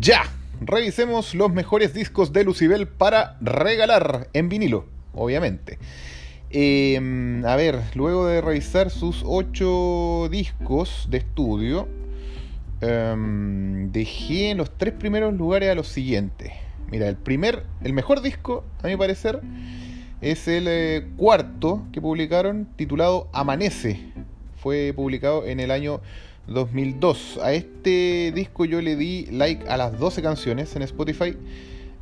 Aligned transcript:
Ya, 0.00 0.22
revisemos 0.62 1.34
los 1.34 1.52
mejores 1.52 1.92
discos 1.92 2.32
de 2.32 2.42
Lucibel 2.42 2.88
para 2.88 3.36
regalar 3.42 4.28
en 4.32 4.48
vinilo, 4.48 4.86
obviamente. 5.12 5.78
Em, 6.48 7.44
a 7.44 7.54
ver, 7.56 7.82
luego 7.94 8.26
de 8.26 8.40
revisar 8.40 8.88
sus 8.88 9.22
ocho 9.26 10.28
discos 10.30 11.06
de 11.10 11.18
estudio, 11.18 11.86
em, 12.80 13.92
dejé 13.92 14.52
en 14.52 14.56
los 14.56 14.70
tres 14.78 14.94
primeros 14.94 15.34
lugares 15.34 15.68
a 15.68 15.74
los 15.74 15.88
siguientes. 15.88 16.50
Mira, 16.90 17.06
el 17.06 17.16
primer, 17.16 17.64
el 17.84 17.92
mejor 17.92 18.22
disco, 18.22 18.64
a 18.82 18.86
mi 18.86 18.96
parecer, 18.96 19.42
es 20.22 20.48
el 20.48 20.64
eh, 20.66 21.08
cuarto 21.18 21.84
que 21.92 22.00
publicaron, 22.00 22.68
titulado 22.74 23.28
Amanece. 23.34 24.00
Fue 24.56 24.94
publicado 24.96 25.44
en 25.44 25.60
el 25.60 25.70
año 25.70 26.00
2002. 26.50 27.38
A 27.42 27.52
este 27.52 28.32
disco 28.34 28.64
yo 28.64 28.80
le 28.82 28.96
di 28.96 29.26
like 29.30 29.68
a 29.68 29.76
las 29.76 29.98
12 29.98 30.20
canciones 30.20 30.74
en 30.76 30.82
Spotify. 30.82 31.36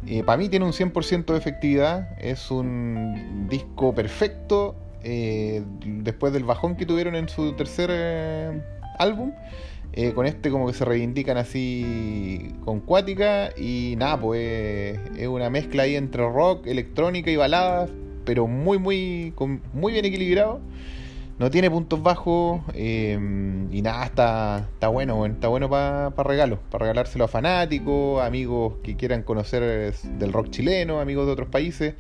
Eh, 0.07 0.23
Para 0.25 0.39
mí 0.39 0.49
tiene 0.49 0.65
un 0.65 0.73
100% 0.73 1.27
de 1.27 1.39
efectividad. 1.39 2.19
Es 2.19 2.51
un 2.51 3.47
disco 3.49 3.95
perfecto. 3.95 4.75
Eh, 5.05 5.63
después 5.85 6.33
del 6.33 6.45
bajón 6.45 6.77
que 6.77 6.85
tuvieron 6.85 7.15
en 7.15 7.29
su 7.29 7.53
tercer 7.53 7.91
eh, 7.93 8.63
álbum. 8.99 9.33
con 10.15 10.27
este 10.27 10.51
como 10.51 10.67
que 10.67 10.75
se 10.75 10.85
reivindican 10.85 11.37
así 11.37 12.55
con 12.65 12.81
cuática. 12.81 13.51
Y 13.57 13.95
nada, 13.99 14.19
pues 14.19 14.99
es 15.17 15.29
una 15.29 15.51
mezcla 15.51 15.85
ahí 15.85 15.95
entre 15.97 16.23
rock, 16.23 16.67
electrónica 16.67 17.31
y 17.31 17.37
baladas. 17.37 17.91
Pero 18.25 18.47
muy, 18.47 18.79
muy, 18.79 19.33
muy 19.73 19.93
bien 19.93 20.05
equilibrado 20.05 20.61
no 21.39 21.51
tiene 21.51 21.71
puntos 21.71 22.03
bajos 22.03 22.61
em, 22.75 23.73
y 23.73 23.81
nada, 23.81 24.05
está, 24.05 24.69
está 24.73 24.89
bueno, 24.89 25.25
está 25.25 25.47
bueno 25.49 25.71
para 25.71 26.11
pa 26.11 26.25
regalo, 26.25 26.59
para 26.71 26.87
regalárselo 26.87 27.25
a 27.25 27.29
fanáticos, 27.29 28.21
amigos 28.23 28.75
que 28.83 28.97
quieran 28.97 29.23
conocer 29.23 29.95
del 29.95 30.33
rock 30.33 30.51
chileno, 30.51 31.01
amigos 31.01 31.27
de 31.27 31.33
otros 31.33 31.49
países, 31.49 31.95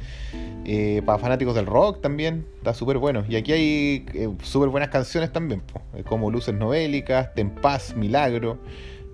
eh, 0.64 1.02
para 1.06 1.18
fanáticos 1.18 1.54
del 1.54 1.66
rock 1.66 2.00
también, 2.00 2.46
está 2.56 2.74
súper 2.74 2.98
bueno. 2.98 3.24
Y 3.28 3.36
aquí 3.36 3.52
hay 3.52 4.06
eh, 4.14 4.28
súper 4.42 4.70
buenas 4.70 4.90
canciones 4.90 5.32
también, 5.32 5.62
eh, 5.94 6.02
como 6.02 6.30
Luces 6.32 6.54
Novélicas, 6.54 7.32
Tempaz, 7.34 7.94
Milagro, 7.94 8.58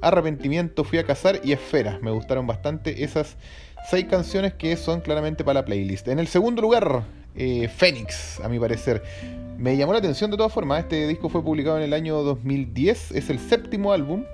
Arrepentimiento, 0.01 0.85
Fui 0.85 0.99
a 0.99 1.05
Cazar 1.05 1.41
y 1.45 1.53
Esferas. 1.53 2.01
Me 2.01 2.11
gustaron 2.11 2.47
bastante 2.47 3.05
esas 3.05 3.37
seis 3.91 4.07
canciones 4.07 4.55
que 4.55 4.77
son 4.77 5.03
claramente 5.03 5.45
para 5.45 5.61
la 5.61 5.67
playlist. 5.67 6.09
En 6.09 6.19
el 6.19 6.29
segundo 6.29 6.63
lugar, 6.63 7.03
Fénix, 7.35 8.41
a 8.41 8.49
mi 8.49 8.59
parecer. 8.59 9.03
Me 9.59 9.77
llamó 9.77 9.93
la 9.93 9.99
atención 9.99 10.31
de 10.31 10.37
todas 10.37 10.53
formas. 10.53 10.81
Este 10.81 11.07
disco 11.07 11.29
fue 11.29 11.43
publicado 11.43 11.77
en 11.77 11.85
el 11.85 11.93
año 11.93 12.23
2010. 12.23 13.13
Es 13.13 13.31
el 13.31 13.39
séptimo 13.39 13.93
álbum. 13.93 14.25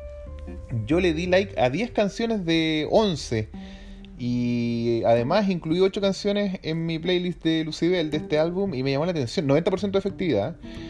Yo 0.86 1.00
le 1.00 1.12
di 1.14 1.26
like 1.26 1.58
a 1.60 1.70
10 1.70 1.90
canciones 1.90 2.44
de 2.44 2.86
11. 2.90 3.48
Y 4.18 5.02
además 5.04 5.48
incluí 5.48 5.80
8 5.80 6.00
canciones 6.00 6.58
en 6.62 6.84
mi 6.86 6.98
playlist 6.98 7.42
de 7.42 7.64
Lucibel 7.64 8.10
de 8.10 8.18
este 8.18 8.38
álbum. 8.38 8.74
Y 8.74 8.82
me 8.82 8.92
llamó 8.92 9.04
la 9.04 9.12
atención. 9.12 9.46
90% 9.46 9.90
de 9.90 9.98
efectividad. 9.98 10.56
Eh, 10.62 10.89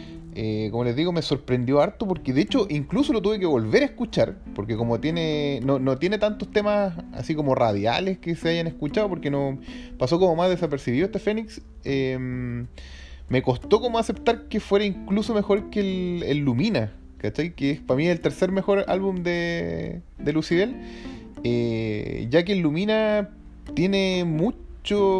como 0.71 0.83
les 0.83 0.95
digo, 0.95 1.11
me 1.11 1.21
sorprendió 1.21 1.81
harto 1.81 2.07
porque 2.07 2.33
de 2.33 2.41
hecho 2.41 2.67
incluso 2.69 3.13
lo 3.13 3.21
tuve 3.21 3.39
que 3.39 3.45
volver 3.45 3.83
a 3.83 3.85
escuchar, 3.85 4.37
porque 4.55 4.77
como 4.77 4.99
tiene 4.99 5.59
no, 5.63 5.79
no, 5.79 5.97
tiene 5.97 6.17
tantos 6.17 6.49
temas 6.51 6.93
así 7.13 7.35
como 7.35 7.55
radiales 7.55 8.17
que 8.17 8.35
se 8.35 8.49
hayan 8.49 8.67
escuchado, 8.67 9.09
porque 9.09 9.29
no 9.29 9.59
pasó 9.97 10.19
como 10.19 10.35
más 10.35 10.49
desapercibido 10.49 11.05
este 11.05 11.19
Fénix. 11.19 11.61
Eh, 11.83 12.65
me 13.31 13.41
costó 13.41 13.79
como 13.79 13.97
aceptar 13.97 14.49
que 14.49 14.59
fuera 14.59 14.83
incluso 14.83 15.33
mejor 15.33 15.69
que 15.69 15.79
el, 16.29 16.39
Lumina, 16.39 16.91
¿cachai? 17.17 17.55
Que 17.55 17.71
es 17.71 17.79
para 17.79 17.95
mí 17.95 18.07
el 18.07 18.19
tercer 18.19 18.51
mejor 18.51 18.83
álbum 18.89 19.23
de, 19.23 20.01
de 20.17 20.33
Lucibel, 20.33 20.75
eh, 21.45 22.27
ya 22.29 22.43
que 22.43 22.51
el 22.51 22.59
Lumina 22.59 23.29
tiene 23.73 24.25
mucho, 24.25 24.57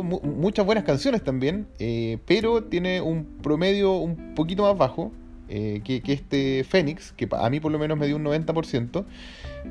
muchas 0.03 0.65
buenas 0.65 0.83
canciones 0.83 1.23
también, 1.23 1.67
eh, 1.79 2.17
pero 2.25 2.63
tiene 2.63 3.01
un 3.01 3.25
promedio 3.41 3.93
un 3.93 4.33
poquito 4.35 4.63
más 4.63 4.77
bajo. 4.77 5.11
Eh, 5.53 5.81
que, 5.83 6.01
este 6.05 6.63
Fénix, 6.63 7.11
que 7.11 7.27
a 7.29 7.49
mí 7.49 7.59
por 7.59 7.73
lo 7.73 7.79
menos 7.79 7.97
me 7.97 8.07
dio 8.07 8.15
un 8.15 8.23
90%. 8.23 9.05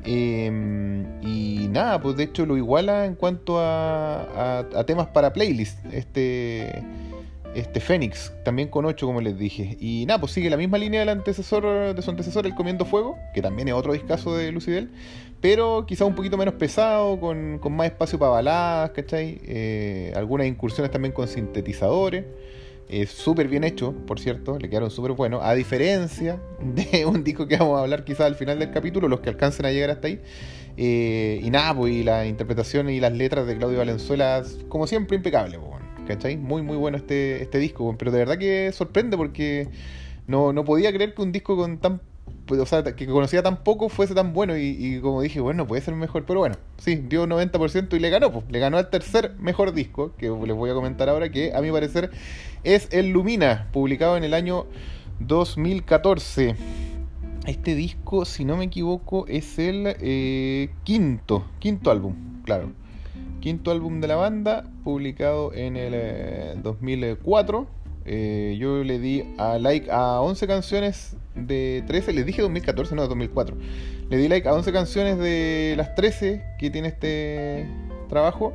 y 0.05 1.67
nada, 1.69 1.99
pues 1.99 2.15
de 2.17 2.23
hecho 2.23 2.45
lo 2.45 2.55
iguala 2.55 3.05
en 3.05 3.15
cuanto 3.15 3.59
a, 3.59 4.59
a 4.59 4.83
temas 4.85 5.07
para 5.07 5.33
playlist. 5.33 5.83
Este, 5.91 6.83
este 7.55 7.79
Fénix, 7.79 8.33
también 8.43 8.67
con 8.67 8.85
8 8.85 9.05
como 9.05 9.21
les 9.21 9.37
dije. 9.37 9.77
Y 9.79 10.05
nada, 10.07 10.19
pues 10.19 10.31
sigue 10.31 10.49
la 10.49 10.57
misma 10.57 10.77
línea 10.77 11.01
del 11.01 11.09
antecesor, 11.09 11.95
de 11.95 12.01
su 12.01 12.09
antecesor, 12.09 12.45
El 12.45 12.55
Comiendo 12.55 12.85
Fuego, 12.85 13.17
que 13.33 13.41
también 13.41 13.67
es 13.67 13.73
otro 13.73 13.93
discazo 13.93 14.35
de 14.35 14.51
Lucidel, 14.51 14.91
pero 15.41 15.85
quizá 15.87 16.05
un 16.05 16.15
poquito 16.15 16.37
menos 16.37 16.55
pesado, 16.55 17.19
con, 17.19 17.59
más 17.71 17.87
espacio 17.87 18.19
para 18.19 18.31
baladas, 18.31 18.91
¿cachai? 18.91 19.39
Eh, 19.43 20.13
algunas 20.15 20.47
incursiones 20.47 20.91
también 20.91 21.13
con 21.13 21.27
sintetizadores. 21.27 22.25
Es 22.89 23.09
súper 23.09 23.47
bien 23.47 23.63
hecho, 23.63 23.93
por 24.05 24.19
cierto, 24.19 24.59
le 24.59 24.69
quedaron 24.69 24.91
súper 24.91 25.13
buenos, 25.13 25.41
a 25.43 25.53
diferencia 25.53 26.41
de 26.61 27.05
un 27.05 27.23
disco 27.23 27.47
que 27.47 27.57
vamos 27.57 27.79
a 27.79 27.83
hablar 27.83 28.03
quizá 28.03 28.25
al 28.25 28.35
final 28.35 28.59
del 28.59 28.71
capítulo, 28.71 29.07
los 29.07 29.21
que 29.21 29.29
alcancen 29.29 29.65
a 29.65 29.71
llegar 29.71 29.89
hasta 29.91 30.07
ahí. 30.07 30.19
Eh, 30.77 31.39
y 31.43 31.49
nada, 31.49 31.75
pues 31.75 31.93
y 31.93 32.03
la 32.03 32.25
interpretación 32.25 32.89
y 32.89 32.99
las 32.99 33.13
letras 33.13 33.45
de 33.47 33.57
Claudio 33.57 33.79
Valenzuela, 33.79 34.43
como 34.69 34.87
siempre, 34.87 35.17
impecable, 35.17 35.57
pues, 35.59 35.80
¿cachai? 36.13 36.37
Muy, 36.37 36.61
muy 36.61 36.77
bueno 36.77 36.97
este, 36.97 37.41
este 37.41 37.57
disco, 37.59 37.95
pero 37.97 38.11
de 38.11 38.19
verdad 38.19 38.37
que 38.37 38.71
sorprende 38.73 39.17
porque 39.17 39.69
no, 40.27 40.53
no 40.53 40.65
podía 40.65 40.91
creer 40.93 41.13
que 41.13 41.21
un 41.21 41.31
disco 41.31 41.55
con 41.55 41.77
tan 41.79 42.01
o 42.49 42.65
sea, 42.65 42.83
que 42.83 43.05
conocía 43.07 43.43
tan 43.43 43.63
poco 43.63 43.89
fuese 43.89 44.13
tan 44.13 44.33
bueno 44.33 44.57
y, 44.57 44.99
como 45.01 45.21
dije, 45.21 45.39
bueno, 45.39 45.67
puede 45.67 45.81
ser 45.81 45.95
mejor, 45.95 46.25
pero 46.25 46.39
bueno, 46.39 46.55
sí, 46.77 46.95
dio 46.95 47.25
90% 47.25 47.93
y 47.93 47.99
le 47.99 48.09
ganó, 48.09 48.31
pues, 48.31 48.45
le 48.49 48.59
ganó 48.59 48.77
al 48.77 48.89
tercer 48.89 49.35
mejor 49.39 49.73
disco, 49.73 50.13
que 50.17 50.27
les 50.27 50.55
voy 50.55 50.69
a 50.69 50.73
comentar 50.73 51.07
ahora, 51.07 51.29
que 51.29 51.53
a 51.53 51.61
mi 51.61 51.71
parecer 51.71 52.11
es 52.63 52.89
el 52.91 53.09
Lumina, 53.09 53.69
publicado 53.71 54.17
en 54.17 54.23
el 54.23 54.33
año 54.33 54.65
2014. 55.19 56.55
Este 57.45 57.73
disco, 57.73 58.25
si 58.25 58.43
no 58.43 58.57
me 58.57 58.65
equivoco, 58.65 59.25
es 59.27 59.57
el 59.57 59.95
eh, 59.99 60.69
quinto, 60.83 61.45
quinto 61.59 61.89
álbum, 61.89 62.43
claro 62.43 62.80
quinto 63.41 63.71
álbum 63.71 63.99
de 63.99 64.07
la 64.07 64.15
banda, 64.15 64.63
publicado 64.83 65.51
en 65.53 65.75
el 65.75 66.61
2004. 66.61 67.67
Eh, 68.05 68.51
eh, 68.53 68.57
yo 68.57 68.83
le 68.83 68.99
di 68.99 69.23
a 69.37 69.59
like 69.59 69.89
a 69.91 70.21
11 70.21 70.47
canciones 70.47 71.17
de 71.35 71.83
13, 71.87 72.13
les 72.13 72.25
dije 72.25 72.41
2014, 72.41 72.95
no, 72.95 73.07
2004. 73.07 73.57
Le 74.09 74.17
di 74.17 74.27
like 74.27 74.47
a 74.47 74.53
11 74.53 74.71
canciones 74.71 75.17
de 75.17 75.73
las 75.75 75.95
13 75.95 76.43
que 76.57 76.69
tiene 76.69 76.87
este 76.89 77.67
trabajo, 78.09 78.53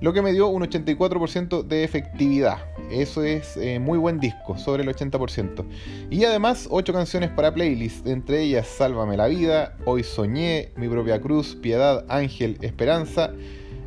lo 0.00 0.12
que 0.12 0.20
me 0.20 0.32
dio 0.32 0.48
un 0.48 0.62
84% 0.62 1.62
de 1.62 1.84
efectividad. 1.84 2.58
Eso 2.90 3.22
es 3.22 3.56
eh, 3.56 3.78
muy 3.78 3.98
buen 3.98 4.20
disco, 4.20 4.58
sobre 4.58 4.82
el 4.82 4.88
80%. 4.88 5.64
Y 6.10 6.24
además 6.24 6.68
8 6.70 6.92
canciones 6.92 7.30
para 7.30 7.54
playlist, 7.54 8.06
entre 8.06 8.42
ellas 8.42 8.66
Sálvame 8.66 9.16
la 9.16 9.28
vida, 9.28 9.76
Hoy 9.86 10.02
soñé, 10.02 10.70
Mi 10.76 10.88
propia 10.88 11.20
cruz, 11.20 11.54
Piedad, 11.54 12.04
Ángel, 12.08 12.58
Esperanza 12.60 13.32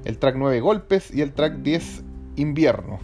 el 0.05 0.17
track 0.17 0.35
9 0.37 0.59
Golpes 0.59 1.13
y 1.13 1.21
el 1.21 1.31
track 1.31 1.57
10 1.57 2.03
Invierno. 2.37 2.99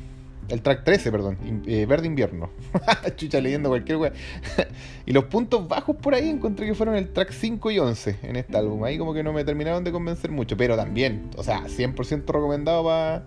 El 0.48 0.62
track 0.62 0.84
13, 0.84 1.12
perdón, 1.12 1.38
eh, 1.66 1.88
Verde 1.88 2.06
Invierno. 2.06 2.52
Chucha 3.16 3.42
leyendo 3.42 3.70
cualquier 3.70 3.98
wea. 3.98 4.14
y 5.06 5.12
los 5.12 5.26
puntos 5.26 5.68
bajos 5.68 5.96
por 5.96 6.14
ahí 6.14 6.30
encontré 6.30 6.68
que 6.68 6.76
fueron 6.76 6.96
el 6.96 7.12
track 7.12 7.32
5 7.32 7.72
y 7.72 7.80
11 7.80 8.20
en 8.22 8.36
este 8.36 8.56
álbum. 8.56 8.84
Ahí 8.84 8.98
como 9.00 9.14
que 9.14 9.24
no 9.24 9.34
me 9.34 9.44
terminaron 9.44 9.84
de 9.84 9.92
convencer 9.92 10.30
mucho, 10.32 10.56
pero 10.56 10.76
también, 10.76 11.32
o 11.36 11.44
sea, 11.44 11.64
100% 11.64 12.26
recomendado 12.28 12.84
para 12.84 13.26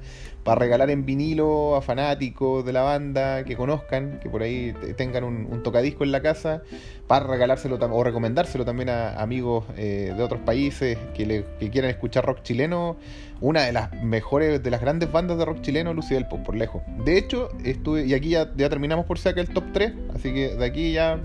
para 0.49 0.61
regalar 0.61 0.89
en 0.89 1.05
vinilo 1.05 1.77
a 1.77 1.83
fanáticos 1.83 2.65
de 2.65 2.73
la 2.73 2.81
banda 2.81 3.45
que 3.45 3.55
conozcan, 3.55 4.19
que 4.19 4.31
por 4.31 4.43
ahí 4.43 4.73
tengan 4.97 5.23
un, 5.23 5.63
tocadisco 5.63 6.05
en 6.05 6.11
la 6.11 6.23
casa, 6.23 6.63
para 7.07 7.27
regalárselo 7.27 7.77
o 7.77 8.03
recomendárselo 8.03 8.65
también 8.65 8.89
a 8.89 9.21
amigos 9.21 9.67
eh, 9.77 10.15
de 10.17 10.23
otros 10.23 10.41
países 10.41 10.97
que, 11.13 11.27
le, 11.27 11.45
quieran 11.71 11.91
escuchar 11.91 12.25
rock 12.25 12.41
chileno. 12.45 12.97
Una 13.43 13.65
de 13.65 13.73
las 13.73 13.93
mejores, 14.03 14.63
de 14.63 14.71
las 14.71 14.81
grandes 14.81 15.13
bandas 15.13 15.37
de 15.37 15.45
rock 15.45 15.61
chileno, 15.61 15.93
Lucía 15.93 16.27
Pop, 16.27 16.43
por 16.43 16.57
lejos. 16.57 16.81
De 17.05 17.19
hecho, 17.19 17.51
estuve, 17.63 18.07
y 18.07 18.15
aquí 18.15 18.31
ya, 18.31 18.51
terminamos 18.55 19.05
por 19.05 19.19
acá 19.19 19.43
el 19.43 19.51
top 19.51 19.65
3, 19.75 19.93
así 20.15 20.33
que 20.33 20.57
de 20.57 20.65
aquí 20.65 20.93
ya 20.93 21.21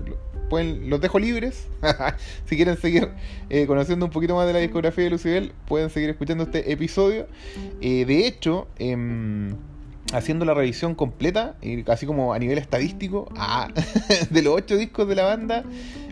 los 0.50 1.00
dejo 1.00 1.18
libres. 1.18 1.68
si 2.46 2.56
quieren 2.56 2.76
seguir 2.76 3.10
eh, 3.50 3.66
conociendo 3.66 4.06
un 4.06 4.12
poquito 4.12 4.34
más 4.34 4.46
de 4.46 4.52
la 4.52 4.58
discografía 4.60 5.04
de 5.04 5.10
Lucibel, 5.10 5.52
pueden 5.66 5.90
seguir 5.90 6.10
escuchando 6.10 6.44
este 6.44 6.72
episodio. 6.72 7.26
Eh, 7.80 8.04
de 8.04 8.26
hecho, 8.26 8.68
em, 8.78 9.56
haciendo 10.12 10.44
la 10.44 10.54
revisión 10.54 10.94
completa, 10.94 11.56
así 11.88 12.06
como 12.06 12.34
a 12.34 12.38
nivel 12.38 12.58
estadístico, 12.58 13.28
de 14.30 14.42
los 14.42 14.54
8 14.54 14.76
discos 14.76 15.08
de 15.08 15.14
la 15.14 15.24
banda, 15.24 15.64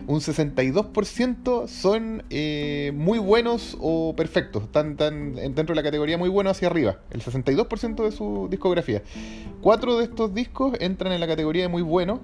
un 0.07 0.19
62% 0.19 1.67
son 1.67 2.23
eh, 2.29 2.91
muy 2.93 3.19
buenos 3.19 3.77
o 3.79 4.13
perfectos, 4.15 4.63
están, 4.63 4.97
dentro 4.97 5.67
de 5.67 5.75
la 5.75 5.83
categoría 5.83 6.17
muy 6.17 6.29
bueno 6.29 6.49
hacia 6.49 6.67
arriba, 6.67 6.97
el 7.11 7.21
62% 7.21 8.03
de 8.03 8.11
su 8.11 8.47
discografía. 8.49 9.01
Cuatro 9.61 9.97
de 9.97 10.03
estos 10.05 10.33
discos 10.33 10.75
entran 10.81 11.13
en 11.13 11.21
la 11.21 11.27
categoría 11.27 11.63
de 11.63 11.69
muy 11.69 11.81
bueno 11.81 12.19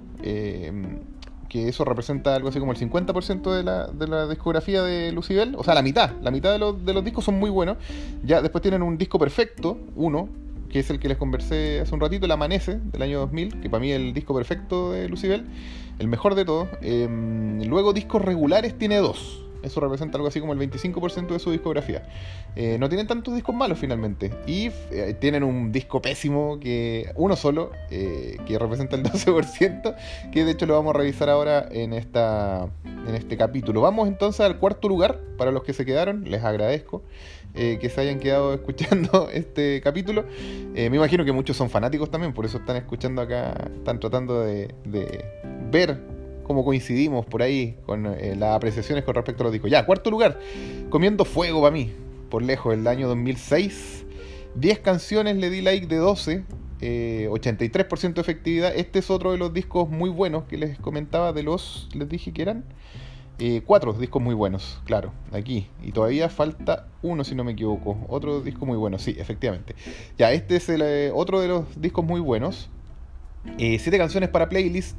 que 1.49 1.67
eso 1.67 1.83
representa 1.83 2.35
algo 2.35 2.49
así 2.49 2.59
como 2.59 2.71
el 2.71 2.77
50% 2.77 3.51
de 3.51 3.63
la, 3.63 3.87
de 3.87 4.07
la 4.07 4.27
discografía 4.27 4.83
de 4.83 5.11
Lucibel, 5.11 5.55
o 5.57 5.63
sea, 5.63 5.73
la 5.73 5.81
mitad, 5.81 6.11
la 6.21 6.31
mitad 6.31 6.51
de 6.51 6.59
los, 6.59 6.85
de 6.85 6.93
los 6.93 7.03
discos 7.03 7.25
son 7.25 7.39
muy 7.39 7.49
buenos. 7.49 7.77
Ya 8.23 8.41
después 8.41 8.61
tienen 8.61 8.83
un 8.83 8.97
disco 8.97 9.19
perfecto, 9.19 9.77
uno, 9.95 10.29
que 10.69 10.79
es 10.79 10.89
el 10.89 10.99
que 10.99 11.09
les 11.09 11.17
conversé 11.17 11.81
hace 11.81 11.93
un 11.93 11.99
ratito, 11.99 12.25
el 12.25 12.31
Amanece, 12.31 12.79
del 12.91 13.01
año 13.01 13.19
2000, 13.19 13.61
que 13.61 13.69
para 13.69 13.81
mí 13.81 13.91
es 13.91 13.99
el 13.99 14.13
disco 14.13 14.35
perfecto 14.35 14.91
de 14.91 15.09
Lucibel, 15.09 15.47
el 15.97 16.07
mejor 16.07 16.35
de 16.35 16.45
todos. 16.45 16.69
Em, 16.81 17.63
luego 17.63 17.91
discos 17.91 18.21
regulares 18.21 18.77
tiene 18.77 18.97
dos. 18.97 19.43
Eso 19.63 19.79
representa 19.79 20.17
algo 20.17 20.27
así 20.27 20.39
como 20.39 20.53
el 20.53 20.59
25% 20.59 21.27
de 21.27 21.39
su 21.39 21.51
discografía. 21.51 22.03
Eh, 22.55 22.77
no 22.79 22.89
tienen 22.89 23.07
tantos 23.07 23.33
discos 23.35 23.55
malos 23.55 23.77
finalmente. 23.77 24.31
Y 24.47 24.71
eh, 24.91 25.15
tienen 25.19 25.43
un 25.43 25.71
disco 25.71 26.01
pésimo, 26.01 26.59
que 26.59 27.11
uno 27.15 27.35
solo, 27.35 27.71
eh, 27.89 28.37
que 28.45 28.57
representa 28.57 28.95
el 28.95 29.03
12%, 29.03 29.95
que 30.31 30.45
de 30.45 30.51
hecho 30.51 30.65
lo 30.65 30.75
vamos 30.75 30.95
a 30.95 30.97
revisar 30.97 31.29
ahora 31.29 31.67
en, 31.71 31.93
esta, 31.93 32.69
en 32.85 33.15
este 33.15 33.37
capítulo. 33.37 33.81
Vamos 33.81 34.07
entonces 34.07 34.41
al 34.41 34.57
cuarto 34.57 34.87
lugar, 34.87 35.19
para 35.37 35.51
los 35.51 35.63
que 35.63 35.73
se 35.73 35.85
quedaron, 35.85 36.23
les 36.29 36.43
agradezco. 36.43 37.03
que 37.53 37.89
se 37.89 38.01
hayan 38.01 38.19
quedado 38.19 38.53
escuchando 38.59 39.29
este 39.31 39.81
capítulo. 39.81 40.23
me 40.73 40.85
imagino 40.85 41.25
que 41.25 41.31
muchos 41.31 41.57
son 41.57 41.69
fanáticos 41.69 42.09
también, 42.09 42.33
por 42.33 42.45
eso 42.45 42.57
están 42.57 42.77
escuchando 42.77 43.21
acá, 43.21 43.69
están 43.75 43.99
tratando 43.99 44.41
de, 44.41 44.73
de 44.85 45.25
ver 45.71 46.18
cómo 46.49 46.65
coincidimos 46.65 47.27
por 47.27 47.43
ahí 47.43 47.77
con 47.85 48.07
eh, 48.07 48.35
las 48.35 48.55
apreciaciones 48.55 49.03
con 49.03 49.13
respecto 49.13 49.43
a 49.43 49.45
los 49.45 49.53
discos. 49.53 49.69
Ya, 49.69 49.85
cuarto 49.85 50.09
lugar, 50.09 50.39
Comiendo 50.89 51.23
Fuego 51.23 51.61
para 51.61 51.71
mí, 51.71 51.93
por 52.31 52.41
lejos, 52.41 52.73
el 52.73 52.87
año 52.87 53.07
2006. 53.07 54.03
10 54.55 54.79
canciones 54.79 55.37
le 55.37 55.51
di 55.51 55.61
like 55.61 55.85
de 55.85 55.97
12, 55.97 56.43
83% 56.81 58.09
eh, 58.09 58.13
de 58.13 58.21
efectividad. 58.21 58.75
Este 58.75 58.97
es 58.97 59.11
otro 59.11 59.31
de 59.31 59.37
los 59.37 59.53
discos 59.53 59.91
muy 59.91 60.09
buenos 60.09 60.45
que 60.45 60.57
les 60.57 60.79
comentaba 60.79 61.33
de 61.33 61.43
los, 61.43 61.87
les 61.93 62.09
dije 62.09 62.33
que 62.33 62.41
eran. 62.41 62.63
Eh, 63.37 63.61
cuatro 63.63 63.93
discos 63.93 64.19
muy 64.19 64.33
buenos, 64.33 64.81
claro, 64.85 65.13
aquí. 65.31 65.67
Y 65.83 65.91
todavía 65.91 66.29
falta 66.29 66.87
uno, 67.03 67.23
si 67.25 67.35
no 67.35 67.43
me 67.43 67.51
equivoco. 67.51 67.95
Otro 68.09 68.41
disco 68.41 68.65
muy 68.65 68.75
bueno, 68.75 68.97
sí, 68.97 69.15
efectivamente. 69.19 69.75
Ya, 70.17 70.31
este 70.31 70.55
es 70.55 70.67
el 70.67 71.11
otro 71.13 71.41
de 71.41 71.47
los 71.47 71.79
discos 71.79 72.03
muy 72.03 72.19
buenos. 72.19 72.71
siete 73.55 73.99
canciones 73.99 74.29
para 74.29 74.49
playlist. 74.49 74.97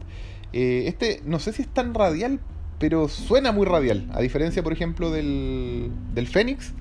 Eh, 0.52 0.84
este, 0.86 1.20
no 1.24 1.38
sé 1.38 1.52
si 1.52 1.62
es 1.62 1.68
tan 1.68 1.94
radial, 1.94 2.40
pero 2.78 3.08
suena 3.08 3.52
muy 3.52 3.66
radial. 3.66 4.08
A 4.12 4.20
diferencia, 4.20 4.62
por 4.62 4.72
ejemplo, 4.72 5.10
del, 5.10 5.90
del 6.14 6.26
Fénix, 6.26 6.72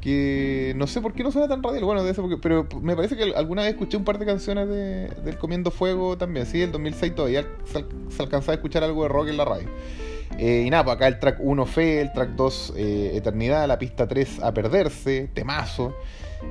que 0.00 0.74
no 0.76 0.86
sé 0.86 1.00
por 1.00 1.12
qué 1.12 1.22
no 1.22 1.30
suena 1.30 1.48
tan 1.48 1.62
radial. 1.62 1.84
Bueno, 1.84 2.02
de 2.02 2.10
eso, 2.10 2.22
porque, 2.22 2.36
pero 2.36 2.66
me 2.80 2.96
parece 2.96 3.16
que 3.16 3.34
alguna 3.34 3.62
vez 3.62 3.72
escuché 3.72 3.96
un 3.96 4.04
par 4.04 4.18
de 4.18 4.26
canciones 4.26 4.68
de, 4.68 5.08
del 5.24 5.38
Comiendo 5.38 5.70
Fuego 5.70 6.18
también. 6.18 6.46
Sí, 6.46 6.60
el 6.62 6.72
2006 6.72 7.14
todavía 7.14 7.46
se, 7.64 7.84
se 8.08 8.22
alcanzaba 8.22 8.52
a 8.52 8.56
escuchar 8.56 8.82
algo 8.82 9.02
de 9.02 9.08
rock 9.08 9.28
en 9.28 9.36
la 9.36 9.44
radio. 9.44 9.68
Eh, 10.38 10.64
y 10.66 10.70
nada, 10.70 10.84
pues 10.84 10.96
acá 10.96 11.08
el 11.08 11.18
track 11.18 11.38
1 11.40 11.66
Fe, 11.66 12.00
el 12.00 12.12
track 12.12 12.30
2 12.30 12.74
eh, 12.76 13.12
Eternidad, 13.14 13.66
la 13.68 13.78
pista 13.78 14.08
3 14.08 14.40
A 14.42 14.52
Perderse, 14.52 15.30
temazo. 15.34 15.94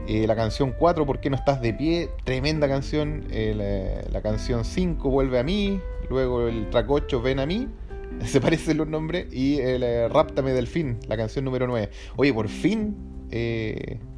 Eh, 0.08 0.26
la 0.28 0.36
canción 0.36 0.74
4, 0.78 1.06
¿Por 1.06 1.20
qué 1.20 1.30
no 1.30 1.36
estás 1.36 1.62
de 1.62 1.74
pie? 1.74 2.10
Tremenda 2.24 2.68
canción. 2.68 3.26
Eh, 3.32 4.04
la, 4.12 4.22
canción 4.22 4.66
5, 4.66 5.10
Vuelve 5.10 5.40
a 5.40 5.44
mí. 5.44 5.80
Luego 6.10 6.48
el 6.48 6.70
track 6.70 6.90
8, 6.90 7.22
Ven 7.22 7.40
a 7.40 7.46
mí. 7.46 7.68
Se 8.26 8.42
parecen 8.42 8.78
los 8.78 8.88
nombres. 8.88 9.32
Y 9.32 9.60
el 9.60 9.84
eh, 9.84 10.10
Ráptame 10.10 10.52
del 10.52 10.68
fin, 10.68 10.98
la 11.08 11.18
canción 11.18 11.46
número 11.46 11.68
9. 11.68 11.90
Oye, 12.18 12.34
por 12.34 12.50
fin, 12.50 12.96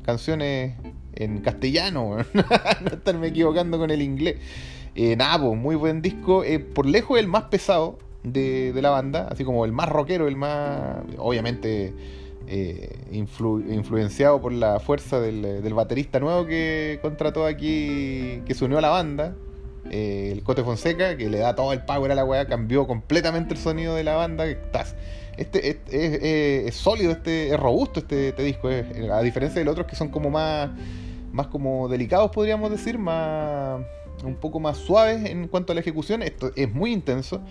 canciones 0.04 0.76
en 1.16 1.42
castellano. 1.42 2.18
no 2.34 2.88
estarme 2.92 3.28
equivocando 3.28 3.78
con 3.78 3.92
el 3.92 4.02
inglés. 4.02 4.38
nada, 4.96 5.40
pues, 5.40 5.60
muy 5.60 5.76
buen 5.76 6.02
disco. 6.02 6.44
por 6.74 6.86
lejos 6.86 7.20
el 7.20 7.28
más 7.28 7.44
pesado 7.44 8.00
de, 8.24 8.74
de 8.74 8.82
la 8.82 8.90
banda. 8.90 9.28
Así 9.30 9.44
como 9.44 9.66
el 9.66 9.74
más 9.74 9.90
rockero, 9.90 10.28
el 10.28 10.38
más. 10.38 11.04
Obviamente 11.18 11.94
eh, 12.48 12.90
influenciado 13.12 14.42
por 14.42 14.52
la 14.52 14.80
fuerza 14.80 15.20
del, 15.20 15.74
baterista 15.74 16.20
nuevo 16.20 16.46
que 16.46 17.00
contrató 17.02 17.46
aquí, 17.46 18.42
que 18.46 18.54
se 18.54 18.66
unió 18.66 18.78
a 18.78 18.82
la 18.82 18.90
banda, 18.90 19.36
eh, 19.90 20.30
el 20.32 20.44
Cote 20.44 20.64
Fonseca, 20.64 21.16
que 21.18 21.30
le 21.30 21.40
da 21.40 21.56
todo 21.56 21.74
el 21.74 21.84
power 21.86 22.12
a 22.12 22.16
la 22.16 22.26
weá, 22.26 22.46
cambió 22.46 22.86
completamente 22.88 23.54
el 23.54 23.60
sonido 23.60 23.96
de 23.96 24.04
la 24.04 24.16
banda. 24.16 24.46
Este, 25.38 25.70
este 25.70 26.68
es, 26.68 26.76
sólido, 26.76 27.12
este 27.12 27.54
es 27.54 27.60
robusto 27.60 28.02
este, 28.02 28.30
este 28.30 28.44
disco, 28.44 28.68
a 28.68 29.22
diferencia 29.22 29.60
de 29.60 29.66
los 29.66 29.72
otros 29.72 29.88
que 29.88 29.96
son 29.96 30.10
como 30.10 30.30
más, 30.30 30.70
más 31.32 31.48
como 31.48 31.88
delicados, 31.88 32.30
podríamos 32.32 32.70
decir, 32.70 33.00
más 33.00 33.82
un 34.26 34.36
poco 34.36 34.60
más 34.60 34.78
suaves 34.78 35.30
en 35.30 35.48
cuanto 35.48 35.72
a 35.72 35.76
la 35.76 35.82
ejecución. 35.82 36.22
Esto 36.22 36.52
es 36.56 36.74
muy 36.74 36.92
intenso. 36.92 37.42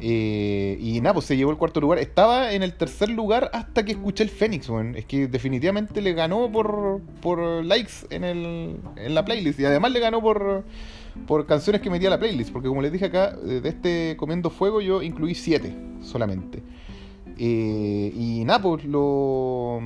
Eh, 0.00 0.76
y 0.80 1.00
nada, 1.00 1.14
pues 1.14 1.26
se 1.26 1.36
llevó 1.36 1.50
el 1.50 1.56
cuarto 1.56 1.80
lugar. 1.80 1.98
Estaba 1.98 2.52
en 2.52 2.62
el 2.62 2.74
tercer 2.74 3.08
lugar 3.08 3.50
hasta 3.52 3.84
que 3.84 3.92
escuché 3.92 4.24
el 4.24 4.30
Fénix, 4.30 4.68
Es 4.94 5.04
que 5.04 5.28
definitivamente 5.28 6.02
le 6.02 6.12
ganó 6.12 6.50
por, 6.50 7.00
por 7.20 7.64
likes 7.64 7.92
en, 8.10 8.24
el, 8.24 8.76
en 8.96 9.14
la 9.14 9.24
playlist. 9.24 9.60
Y 9.60 9.64
además 9.64 9.92
le 9.92 10.00
ganó 10.00 10.20
por, 10.20 10.64
por 11.26 11.46
canciones 11.46 11.80
que 11.80 11.90
metía 11.90 12.08
a 12.08 12.10
la 12.10 12.18
playlist. 12.18 12.52
Porque 12.52 12.68
como 12.68 12.82
les 12.82 12.92
dije 12.92 13.06
acá, 13.06 13.36
eh, 13.46 13.60
de 13.60 13.68
este 13.68 14.16
Comiendo 14.16 14.50
Fuego 14.50 14.80
yo 14.80 15.02
incluí 15.02 15.34
siete 15.34 15.74
solamente. 16.02 16.62
Eh, 17.38 18.12
y 18.14 18.44
nada, 18.44 18.62
pues 18.62 18.84
lo. 18.84 19.80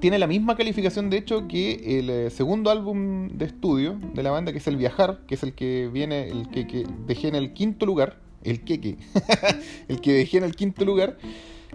Tiene 0.00 0.18
la 0.18 0.26
misma 0.26 0.56
calificación, 0.56 1.08
de 1.08 1.18
hecho, 1.18 1.48
que 1.48 1.98
el 1.98 2.30
segundo 2.30 2.70
álbum 2.70 3.28
de 3.28 3.46
estudio 3.46 3.98
de 4.12 4.22
la 4.22 4.30
banda, 4.30 4.52
que 4.52 4.58
es 4.58 4.66
El 4.66 4.76
Viajar, 4.76 5.20
que 5.26 5.34
es 5.34 5.42
el 5.42 5.54
que 5.54 5.88
viene, 5.92 6.28
el 6.28 6.48
que, 6.48 6.66
que 6.66 6.84
dejé 7.06 7.28
en 7.28 7.36
el 7.36 7.52
quinto 7.54 7.86
lugar 7.86 8.24
el 8.44 8.60
queque, 8.60 8.98
el 9.88 10.00
que 10.00 10.12
dejé 10.12 10.38
en 10.38 10.44
el 10.44 10.54
quinto 10.54 10.84
lugar, 10.84 11.16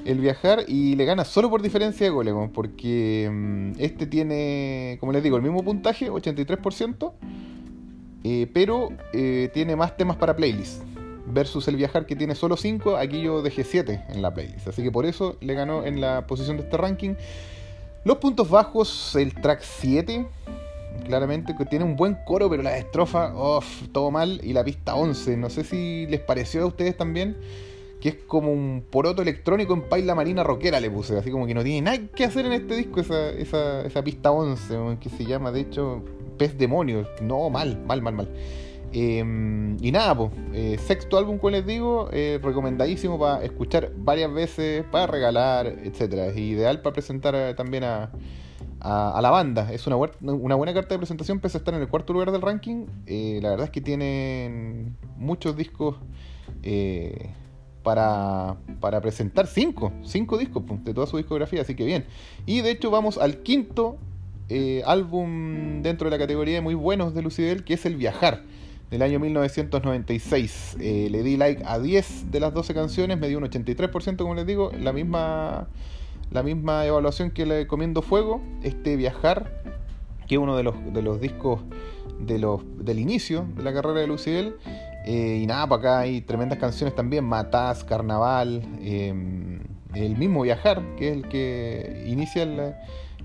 el 0.05 0.19
viajar 0.19 0.63
y 0.67 0.95
le 0.95 1.05
gana 1.05 1.25
solo 1.25 1.49
por 1.49 1.61
diferencia 1.61 2.05
de 2.05 2.11
goles, 2.11 2.33
porque 2.53 3.29
mm, 3.31 3.71
este 3.79 4.07
tiene, 4.07 4.97
como 4.99 5.11
les 5.11 5.23
digo, 5.23 5.35
el 5.35 5.43
mismo 5.43 5.63
puntaje, 5.63 6.09
83%, 6.09 7.11
eh, 8.23 8.49
pero 8.53 8.89
eh, 9.13 9.49
tiene 9.53 9.75
más 9.75 9.97
temas 9.97 10.17
para 10.17 10.35
playlist. 10.35 10.83
Versus 11.31 11.67
el 11.67 11.75
viajar 11.75 12.07
que 12.07 12.15
tiene 12.15 12.33
solo 12.33 12.57
5, 12.57 12.97
aquí 12.97 13.21
yo 13.21 13.43
dejé 13.43 13.63
7 13.63 14.05
en 14.09 14.21
la 14.23 14.33
playlist. 14.33 14.67
Así 14.67 14.81
que 14.81 14.91
por 14.91 15.05
eso 15.05 15.37
le 15.41 15.53
ganó 15.53 15.85
en 15.85 16.01
la 16.01 16.25
posición 16.25 16.57
de 16.57 16.63
este 16.63 16.75
ranking. 16.75 17.13
Los 18.05 18.17
puntos 18.17 18.49
bajos, 18.49 19.15
el 19.15 19.33
track 19.33 19.61
7, 19.61 20.25
claramente, 21.05 21.55
que 21.55 21.65
tiene 21.65 21.83
un 21.83 21.97
buen 21.97 22.17
coro, 22.25 22.49
pero 22.49 22.63
la 22.63 22.77
estrofa, 22.77 23.33
uff, 23.33 23.89
todo 23.91 24.09
mal. 24.09 24.39
Y 24.43 24.53
la 24.53 24.63
pista 24.63 24.95
11, 24.95 25.35
no 25.35 25.49
sé 25.49 25.63
si 25.65 26.07
les 26.07 26.21
pareció 26.21 26.63
a 26.63 26.67
ustedes 26.67 26.95
también, 26.95 27.35
que 27.99 28.09
es 28.09 28.15
como 28.15 28.53
un 28.53 28.85
poroto 28.89 29.21
electrónico 29.21 29.73
en 29.73 29.81
paila 29.81 30.15
marina 30.15 30.43
rockera, 30.43 30.79
le 30.79 30.89
puse, 30.89 31.17
así 31.17 31.29
como 31.29 31.45
que 31.45 31.53
no 31.53 31.63
tiene 31.63 31.81
nada 31.81 32.07
que 32.15 32.23
hacer 32.23 32.45
en 32.45 32.53
este 32.53 32.77
disco, 32.77 33.01
esa, 33.01 33.31
esa, 33.31 33.85
esa 33.85 34.01
pista 34.01 34.31
11, 34.31 34.97
que 35.01 35.09
se 35.09 35.25
llama, 35.25 35.51
de 35.51 35.61
hecho, 35.61 36.01
Pez 36.37 36.57
Demonios. 36.57 37.05
No, 37.21 37.49
mal, 37.49 37.77
mal, 37.85 38.01
mal, 38.01 38.13
mal. 38.13 38.29
Em, 38.91 39.77
y 39.83 39.91
nada, 39.91 40.15
pues, 40.15 40.31
sexto 40.81 41.17
álbum, 41.17 41.37
como 41.37 41.51
les 41.51 41.65
digo, 41.65 42.09
eh, 42.11 42.39
recomendadísimo 42.41 43.19
para 43.19 43.43
escuchar 43.43 43.91
varias 43.95 44.33
veces, 44.33 44.83
para 44.91 45.07
regalar, 45.07 45.67
etcétera. 45.67 46.27
Ideal 46.33 46.81
para 46.81 46.93
presentar 46.93 47.35
eh, 47.35 47.53
también 47.53 47.83
a, 47.83 48.09
la 48.81 49.29
banda. 49.29 49.71
Es 49.71 49.85
una, 49.87 49.95
buena 49.97 50.73
carta 50.73 50.95
de 50.95 50.99
presentación, 50.99 51.39
pese 51.39 51.57
a 51.57 51.59
estar 51.59 51.73
en 51.73 51.81
el 51.81 51.87
cuarto 51.87 52.13
lugar 52.13 52.31
del 52.31 52.41
ranking. 52.41 52.85
Eh, 53.05 53.39
la 53.41 53.51
verdad 53.51 53.65
es 53.65 53.71
que 53.71 53.81
tienen 53.81 54.95
muchos 55.17 55.55
discos 55.55 55.97
eh, 56.63 57.29
para, 57.83 58.57
presentar. 59.01 59.47
Cinco, 59.47 59.91
cinco 60.03 60.37
discos 60.37 60.63
de 60.83 60.93
toda 60.93 61.07
su 61.07 61.17
discografía, 61.17 61.61
así 61.61 61.75
que 61.75 61.85
bien. 61.85 62.05
Y 62.45 62.61
de 62.61 62.71
hecho 62.71 62.91
vamos 62.91 63.17
al 63.17 63.37
quinto 63.37 63.97
eh, 64.49 64.81
álbum 64.85 65.81
dentro 65.81 66.09
de 66.09 66.11
la 66.11 66.19
categoría 66.19 66.55
de 66.55 66.61
muy 66.61 66.75
buenos 66.75 67.13
de 67.13 67.21
Lucidel, 67.21 67.63
que 67.63 67.75
es 67.75 67.85
El 67.85 67.95
Viajar. 67.95 68.43
Del 68.89 69.01
año 69.01 69.19
1996. 69.19 70.77
le 70.79 71.23
di 71.23 71.37
like 71.37 71.63
a 71.65 71.79
10 71.79 72.31
de 72.31 72.39
las 72.39 72.53
12 72.53 72.73
canciones, 72.73 73.19
me 73.19 73.27
dio 73.27 73.37
un 73.37 73.43
83%, 73.43 74.17
como 74.17 74.35
les 74.35 74.45
digo, 74.45 74.71
la 74.79 74.93
misma 74.93 75.67
la 76.31 76.43
misma 76.43 76.85
evaluación 76.85 77.31
que 77.31 77.45
le 77.45 77.67
Comiendo 77.67 78.01
Fuego, 78.01 78.41
este 78.63 78.95
Viajar, 78.95 79.63
que 80.27 80.35
es 80.35 80.39
uno 80.39 80.55
de 80.55 80.63
los, 80.63 80.75
de 80.93 81.01
los 81.01 81.19
discos 81.19 81.61
de 82.19 82.37
los, 82.37 82.61
del 82.77 82.99
inicio 82.99 83.47
de 83.55 83.63
la 83.63 83.73
carrera 83.73 84.01
de 84.01 84.07
Lucibel. 84.07 84.55
Eh, 85.05 85.39
y 85.41 85.47
nada, 85.47 85.67
para 85.67 85.79
acá 85.79 85.99
hay 85.99 86.21
tremendas 86.21 86.59
canciones 86.59 86.93
también, 86.93 87.25
Mataz, 87.25 87.83
Carnaval, 87.83 88.61
em, 88.81 89.59
el 89.95 90.17
mismo 90.17 90.41
Viajar, 90.41 90.83
que 90.97 91.09
es 91.09 91.13
el 91.15 91.27
que 91.29 92.05
inicia 92.07 92.43
el, 92.43 92.75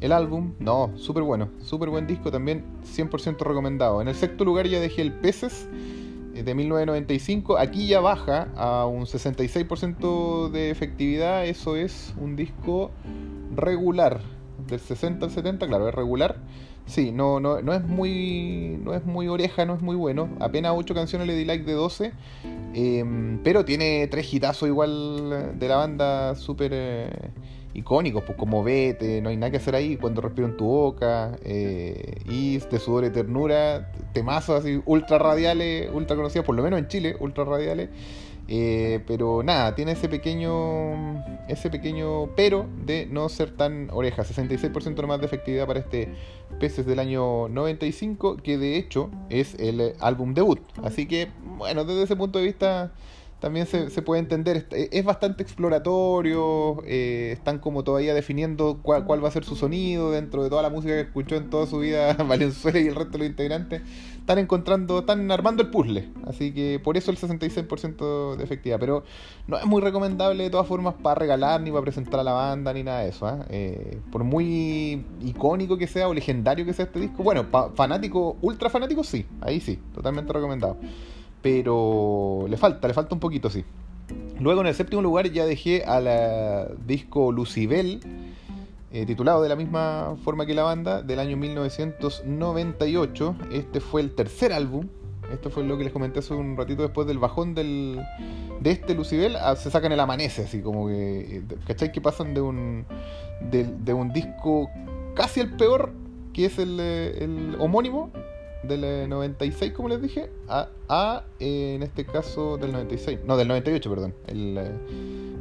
el 0.05 0.13
álbum. 0.13 0.53
No, 0.59 0.93
súper 0.97 1.23
bueno, 1.23 1.49
súper 1.63 1.89
buen 1.89 2.07
disco 2.07 2.31
también, 2.31 2.65
100% 2.85 3.39
recomendado. 3.39 4.03
En 4.03 4.09
el 4.09 4.15
sexto 4.15 4.45
lugar 4.45 4.67
ya 4.67 4.79
dejé 4.79 5.01
el 5.01 5.13
Peces 5.13 5.67
eh, 6.35 6.43
de 6.43 6.55
1995. 6.55 7.57
Aquí 7.59 7.87
ya 7.87 8.01
baja 8.01 8.49
a 8.57 8.87
un 8.87 9.07
66% 9.07 10.51
de 10.51 10.71
efectividad. 10.71 11.47
Eso 11.47 11.77
es 11.77 12.15
un 12.21 12.37
disco 12.37 12.91
regular. 13.57 14.21
del 14.69 14.81
60 14.81 15.25
al 15.25 15.33
70, 15.33 15.67
claro, 15.67 15.89
es 15.89 15.95
regular. 15.95 16.37
Sí, 16.87 17.11
no, 17.11 17.41
no, 17.41 17.63
no 17.63 17.73
es 17.73 17.83
muy 17.83 18.79
no 18.83 18.93
es 18.93 19.07
muy 19.07 19.29
oreja, 19.29 19.65
no 19.65 19.75
es 19.75 19.81
muy 19.81 19.97
bueno. 19.97 20.29
Apenas 20.39 20.73
8 20.77 20.95
canciones 20.95 21.27
le 21.27 21.35
di 21.35 21.47
like 21.47 21.65
de 21.65 21.73
12. 21.73 22.13
Em, 22.75 23.39
pero 23.43 23.65
tiene 23.65 24.07
tres 24.09 24.33
hitazos 24.35 24.69
igual 24.69 25.59
de 25.59 25.69
la 25.69 25.77
banda 25.77 26.35
súper 26.35 26.73
eh, 26.75 27.31
icónicos, 27.75 28.23
pues 28.25 28.39
como 28.39 28.63
Vete, 28.63 29.21
No 29.21 29.29
hay 29.29 29.37
nada 29.37 29.51
que 29.51 29.59
hacer 29.59 29.75
ahí, 29.75 29.97
Cuando 29.97 30.21
respiro 30.21 30.49
en 30.49 30.57
tu 30.57 30.65
boca, 30.65 31.37
eh, 31.45 32.23
y 32.27 32.59
de 32.59 32.79
sudor 32.79 33.05
y 33.05 33.11
ternura, 33.11 33.93
temazos 34.13 34.61
así 34.61 34.81
ultra 34.87 35.19
radiales, 35.19 35.91
ultra 35.93 36.17
conocidos, 36.17 36.47
por 36.47 36.55
lo 36.55 36.63
menos 36.63 36.79
en 36.79 36.89
Chile, 36.89 37.17
ultra 37.21 37.45
radiales. 37.45 37.91
Eh, 38.47 39.01
pero 39.07 39.43
nada, 39.43 39.75
tiene 39.75 39.93
ese 39.93 40.07
pequeño 40.07 41.25
ese 41.49 41.71
pequeño 41.71 42.27
pero 42.37 42.67
de 42.85 43.07
no 43.07 43.29
ser 43.29 43.51
tan 43.57 43.89
oreja. 43.91 44.23
66% 44.23 45.07
más 45.07 45.21
de 45.21 45.27
efectividad 45.27 45.67
para 45.67 45.81
este 45.81 46.09
Peces 46.61 46.87
del 46.87 46.99
año 46.99 47.49
95, 47.49 48.37
que 48.37 48.59
de 48.59 48.77
hecho 48.77 49.11
es 49.31 49.55
el 49.59 49.95
álbum 49.99 50.35
debut. 50.35 50.61
Así 50.83 51.07
que, 51.07 51.31
bueno, 51.57 51.85
desde 51.85 52.03
ese 52.05 52.17
punto 52.17 52.39
de 52.39 52.45
vista 52.45 52.93
también 53.45 53.67
se, 53.67 54.01
puede 54.01 54.21
entender. 54.21 54.67
Es 54.71 55.05
bastante 55.05 55.43
exploratorio, 55.43 56.83
eh, 56.87 57.33
están 57.35 57.59
como 57.59 57.85
todavía 57.85 58.15
definiendo 58.15 58.79
cuál, 58.81 59.23
va 59.23 59.29
a 59.29 59.31
ser 59.31 59.45
su 59.45 59.55
sonido 59.55 60.11
dentro 60.11 60.43
de 60.43 60.49
toda 60.49 60.63
la 60.63 60.71
música 60.71 60.95
que 60.95 61.03
escuchó 61.03 61.37
en 61.37 61.51
toda 61.51 61.67
su 61.67 61.81
vida 61.81 62.15
Valenzuela 62.27 62.81
y 62.81 62.87
el 62.87 62.95
resto 62.95 63.13
de 63.13 63.19
los 63.19 63.27
integrantes. 63.27 63.83
Están 64.19 64.39
encontrando, 64.39 65.01
están 65.01 65.31
armando 65.31 65.63
el 65.63 65.69
puzzle. 65.69 66.09
Así 66.27 66.55
que 66.55 66.81
por 66.83 66.97
eso 66.97 67.11
el 67.11 67.19
66% 67.19 68.37
de 68.37 68.45
efectividad. 68.45 68.81
Pero 68.81 69.05
no 69.47 69.59
es 69.59 69.67
muy 69.67 69.83
recomendable 69.83 70.45
de 70.45 70.49
todas 70.49 70.67
formas 70.67 70.95
para 70.95 71.17
regalar, 71.17 71.61
ni 71.61 71.71
para 71.71 71.83
presentar 71.83 72.21
a 72.21 72.25
la 72.25 72.33
banda, 72.33 72.73
ni 72.73 72.83
nada 72.83 73.01
de 73.01 73.11
eso. 73.11 73.27
¿ah? 73.27 73.45
Eh, 73.51 74.01
por 74.11 74.25
muy 74.25 75.05
icónico 75.21 75.77
que 75.77 75.87
sea 75.87 76.09
o 76.09 76.15
legendario 76.15 76.65
que 76.65 76.73
sea 76.73 76.87
este 76.87 76.99
disco, 76.99 77.23
bueno, 77.23 77.45
fanático, 77.75 78.39
ultra 78.41 78.71
fanático, 78.71 79.05
sí, 79.05 79.27
ahí 79.43 79.61
sí, 79.61 79.79
totalmente 79.93 80.33
recomendado 80.33 80.79
pero 81.45 82.47
le 82.49 82.57
falta, 82.57 82.89
le 82.89 82.95
falta 82.95 83.15
un 83.15 83.21
poquito, 83.21 83.51
sí. 83.51 83.67
Luego 84.41 84.63
en 84.63 84.67
el 84.67 84.75
séptimo 84.75 85.03
lugar 85.03 85.31
ya 85.31 85.45
dejé 85.45 85.85
al 85.85 86.75
disco 86.87 87.33
Lucibel, 87.33 88.01
eh, 88.91 89.05
titulado 89.05 89.43
de 89.43 89.51
la 89.51 89.55
misma 89.55 90.17
forma 90.25 90.47
que 90.47 90.55
la 90.55 90.63
banda, 90.63 91.03
del 91.03 91.19
año 91.19 91.37
1998. 91.37 93.37
Este 93.53 93.81
fue 93.81 94.01
el 94.01 94.15
tercer 94.15 94.55
álbum. 94.55 94.89
Esto 95.31 95.51
fue 95.51 95.65
lo 95.65 95.77
que 95.77 95.85
les 95.85 95.93
comenté 95.93 96.21
hace 96.21 96.33
un 96.33 96.57
ratito 96.57 96.81
después 96.81 97.07
del 97.07 97.19
bajón 97.19 97.55
del, 97.55 98.01
de 98.63 98.71
este 98.71 98.95
Lucibel. 98.95 99.37
Ah, 99.37 99.55
se 99.55 99.71
sacan 99.71 99.93
el 99.93 100.01
amanece, 100.01 100.45
así 100.45 100.63
como 100.63 100.89
que. 100.89 101.43
¿Cachai? 101.67 101.93
Que 101.93 102.01
pasan 102.01 102.33
de 102.33 102.41
un, 102.41 102.87
de, 103.51 103.93
un 103.93 104.15
disco 104.15 104.71
casi 105.15 105.41
el 105.41 105.55
peor, 105.57 105.93
que 106.33 106.47
es 106.47 106.59
el, 106.59 106.81
el 106.81 107.57
homónimo, 107.59 108.11
del 108.69 109.09
96, 109.09 109.73
como 109.73 109.89
les 109.89 110.01
dije, 110.01 110.31
a, 110.49 110.69
a 110.89 111.25
en 111.39 111.83
este 111.83 112.05
caso 112.05 112.57
del 112.57 112.73
96, 112.73 113.21
no, 113.25 113.37
del 113.37 113.49
98, 113.49 113.91
perdón, 113.91 114.15
el, 114.27 114.59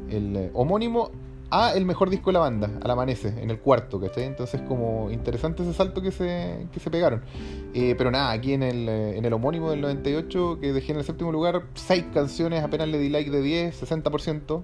el 0.10 0.36
eh, 0.36 0.52
homónimo 0.54 1.12
a 1.54 1.74
el 1.74 1.86
mejor 1.86 2.10
disco 2.10 2.32
de 2.32 2.34
la 2.34 2.40
banda, 2.40 2.68
al 2.84 2.90
amanece, 2.90 3.28
en 3.28 3.52
el 3.52 3.60
cuarto, 3.60 4.00
¿cachai? 4.00 4.24
Entonces 4.24 4.60
como 4.62 5.12
interesante 5.12 5.62
ese 5.62 5.74
salto 5.74 6.02
que 6.02 6.12
se, 6.12 6.68
que 6.72 6.80
se 6.80 6.90
pegaron. 6.90 7.22
Eh, 7.76 7.94
pero 7.96 8.10
nada, 8.10 8.32
aquí 8.32 8.54
en 8.54 8.64
el, 8.64 8.90
eh, 8.90 9.18
en 9.18 9.26
el 9.26 9.34
homónimo 9.34 9.70
del 9.70 9.82
98, 9.82 10.58
que 10.60 10.74
dejé 10.74 10.94
en 10.94 10.98
el 10.98 11.04
séptimo 11.04 11.32
lugar, 11.32 11.64
6 11.76 12.06
canciones, 12.12 12.64
apenas 12.64 12.88
le 12.88 12.98
di 12.98 13.10
like 13.10 13.30
de 13.30 13.42
10, 13.44 13.84
60%. 13.84 14.64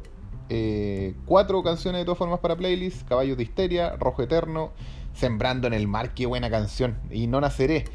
Eh, 0.51 1.13
cuatro 1.25 1.61
canciones 1.61 2.01
de 2.01 2.05
todas 2.05 2.17
formas 2.17 2.39
para 2.39 2.55
playlist, 2.55 3.07
Caballos 3.07 3.37
de 3.37 3.43
Histeria, 3.43 3.95
Rojo 3.97 4.23
Eterno, 4.23 4.71
Sembrando 5.13 5.67
en 5.67 5.75
el 5.75 5.87
Mar, 5.87 6.15
qué 6.15 6.25
buena 6.25 6.49
canción, 6.49 6.97
y 7.11 7.27
No 7.27 7.39
Naceré. 7.39 7.85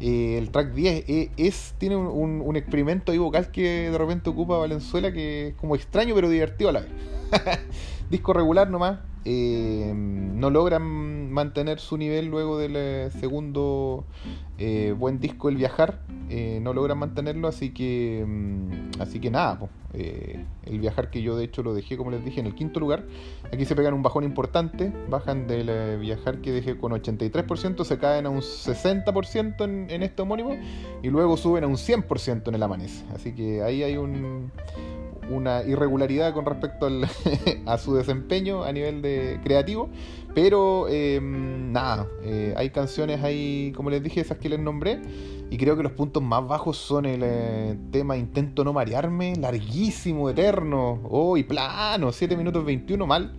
Eh, 0.00 0.38
el 0.38 0.50
track 0.50 0.72
10 0.72 1.04
eh, 1.08 1.30
es, 1.36 1.74
tiene 1.76 1.96
un, 1.96 2.56
experimento 2.56 3.12
ahí 3.12 3.18
vocal 3.18 3.50
que 3.50 3.90
de 3.90 3.98
repente 3.98 4.30
ocupa 4.30 4.56
Valenzuela 4.56 5.12
que 5.12 5.48
es 5.48 5.54
como 5.54 5.76
extraño 5.76 6.14
pero 6.14 6.28
divertido 6.28 6.70
a 6.70 6.72
la 6.72 6.80
vez. 6.80 6.90
Disco 8.10 8.32
regular 8.32 8.70
nomás. 8.70 9.09
Eh, 9.24 9.92
no 9.94 10.48
logran 10.50 11.30
mantener 11.30 11.78
su 11.78 11.98
nivel 11.98 12.26
luego 12.26 12.58
del 12.58 13.10
segundo 13.12 14.04
buen 14.96 15.20
disco 15.20 15.48
El 15.48 15.56
Viajar. 15.56 16.00
no 16.60 16.72
logran 16.72 16.98
mantenerlo, 16.98 17.48
así 17.48 17.70
que 17.70 18.24
mm, 18.26 19.00
así 19.00 19.20
que 19.20 19.30
nada, 19.30 19.58
el 19.92 20.78
viajar 20.78 21.10
que 21.10 21.22
yo 21.22 21.36
de 21.36 21.44
hecho 21.44 21.62
lo 21.62 21.74
dejé 21.74 21.96
como 21.96 22.10
les 22.10 22.24
dije 22.24 22.40
en 22.40 22.46
el 22.46 22.54
quinto 22.54 22.80
lugar. 22.80 23.04
Aquí 23.52 23.64
se 23.64 23.74
pegan 23.74 23.94
un 23.94 24.02
bajón 24.02 24.24
importante, 24.24 24.92
bajan 25.08 25.46
del 25.46 25.98
viajar 25.98 26.38
que 26.38 26.52
dejé 26.52 26.78
con 26.78 26.92
83%, 26.92 27.84
se 27.84 27.98
caen 27.98 28.26
a 28.26 28.30
un 28.30 28.40
60% 28.40 29.64
en, 29.64 29.90
en 29.90 30.02
este 30.02 30.22
homónimo 30.22 30.56
y 31.02 31.08
luego 31.08 31.36
suben 31.36 31.64
a 31.64 31.66
un 31.66 31.76
100% 31.76 32.48
en 32.48 32.54
el 32.54 32.62
amanece. 32.62 33.04
Así 33.14 33.32
que 33.34 33.62
ahí 33.62 33.82
hay 33.82 33.96
un, 33.96 34.50
una 35.30 35.62
irregularidad 35.62 36.34
con 36.34 36.44
respecto 36.44 36.88
a 37.66 37.78
su 37.78 37.94
desempeño 37.94 38.64
a 38.64 38.72
nivel 38.72 39.00
de 39.02 39.40
creativo. 39.42 39.88
Pero 40.34 40.88
em, 40.88 41.72
nada, 41.72 42.06
eh, 42.22 42.54
hay 42.56 42.70
canciones 42.70 43.22
ahí, 43.22 43.72
como 43.74 43.90
les 43.90 44.02
dije, 44.02 44.20
esas 44.20 44.38
que 44.38 44.48
les 44.48 44.60
nombré. 44.60 45.00
Y 45.50 45.56
creo 45.56 45.76
que 45.76 45.82
los 45.82 45.92
puntos 45.92 46.22
más 46.22 46.46
bajos 46.46 46.76
son 46.76 47.06
el 47.06 47.22
eh, 47.24 47.76
tema 47.90 48.16
Intento 48.16 48.62
no 48.62 48.72
marearme, 48.72 49.34
larguísimo, 49.34 50.30
eterno, 50.30 51.00
oh, 51.10 51.36
y 51.36 51.42
plano, 51.42 52.12
7 52.12 52.36
minutos 52.36 52.64
21, 52.64 53.04
mal. 53.06 53.32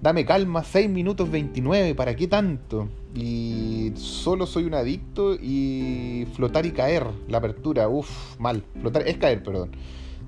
Dame 0.00 0.24
calma, 0.24 0.64
6 0.64 0.90
minutos 0.90 1.30
29, 1.30 1.94
¿para 1.94 2.16
qué 2.16 2.26
tanto? 2.26 2.88
Y 3.14 3.92
solo 3.94 4.46
soy 4.46 4.64
un 4.64 4.74
adicto 4.74 5.34
y 5.34 6.26
flotar 6.34 6.66
y 6.66 6.72
caer, 6.72 7.06
la 7.28 7.38
apertura, 7.38 7.88
uff, 7.88 8.40
mal. 8.40 8.64
Flotar 8.80 9.06
es 9.06 9.16
caer, 9.18 9.44
perdón. 9.44 9.70